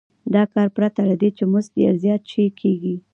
[0.33, 2.95] دا کار پرته له دې چې مزد زیات شي کېږي